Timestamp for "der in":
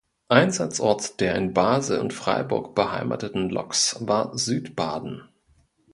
1.19-1.53